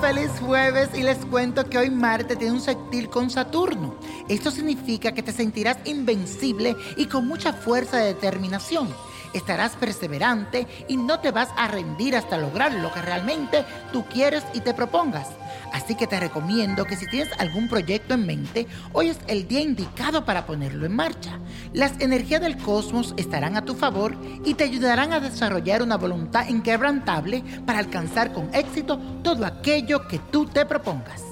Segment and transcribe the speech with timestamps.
[0.00, 3.94] feliz jueves y les cuento que hoy Marte tiene un sextil con Saturno.
[4.28, 8.88] Esto significa que te sentirás invencible y con mucha fuerza de determinación.
[9.32, 14.44] Estarás perseverante y no te vas a rendir hasta lograr lo que realmente tú quieres
[14.54, 15.28] y te propongas.
[15.72, 19.60] Así que te recomiendo que si tienes algún proyecto en mente, hoy es el día
[19.60, 21.38] indicado para ponerlo en marcha.
[21.72, 26.48] Las energías del cosmos estarán a tu favor y te ayudarán a desarrollar una voluntad
[26.48, 31.22] inquebrantable para alcanzar con éxito todo aquello que tú te propongas.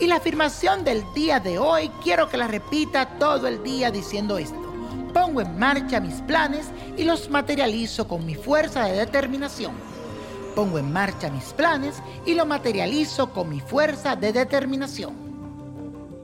[0.00, 4.38] Y la afirmación del día de hoy quiero que la repita todo el día diciendo
[4.38, 4.63] esto.
[5.24, 6.66] Pongo en marcha mis planes
[6.98, 9.72] y los materializo con mi fuerza de determinación.
[10.54, 11.94] Pongo en marcha mis planes
[12.26, 15.14] y lo materializo con mi fuerza de determinación.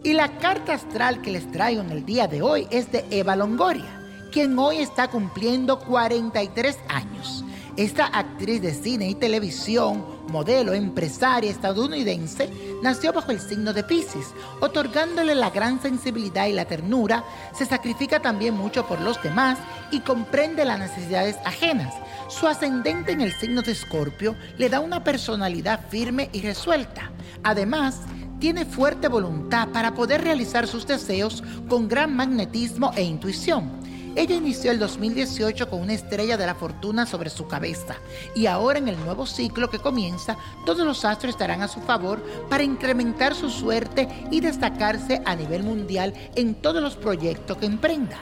[0.05, 3.37] Y la carta astral que les traigo en el día de hoy es de Eva
[3.37, 7.43] Longoria, quien hoy está cumpliendo 43 años.
[7.79, 12.51] Esta actriz de cine y televisión, modelo, empresaria estadounidense,
[12.83, 14.29] nació bajo el signo de Pisces,
[14.61, 19.59] otorgándole la gran sensibilidad y la ternura, se sacrifica también mucho por los demás
[19.91, 21.95] y comprende las necesidades ajenas.
[22.29, 27.11] Su ascendente en el signo de Escorpio le da una personalidad firme y resuelta.
[27.43, 28.01] Además,
[28.39, 33.80] tiene fuerte voluntad para poder realizar sus deseos con gran magnetismo e intuición.
[34.17, 37.95] Ella inició el 2018 con una estrella de la fortuna sobre su cabeza
[38.35, 42.21] y ahora en el nuevo ciclo que comienza, todos los astros estarán a su favor
[42.49, 48.19] para incrementar su suerte y destacarse a nivel mundial en todos los proyectos que emprenda.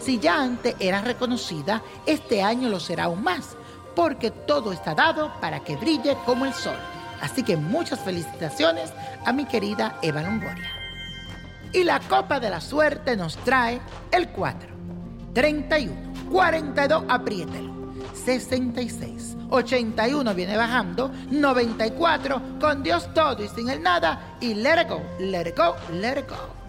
[0.00, 3.56] Si ya antes era reconocida, este año lo será aún más,
[3.96, 6.76] porque todo está dado para que brille como el sol.
[7.20, 8.92] Así que muchas felicitaciones
[9.24, 10.70] a mi querida Eva Longoria.
[11.72, 14.71] Y la copa de la suerte nos trae el 4.
[15.32, 15.92] 31,
[16.30, 17.72] 42, apriételo.
[18.24, 25.02] 66, 81 viene bajando, 94, con Dios todo y sin el nada, y let go,
[25.18, 26.62] let go, let go.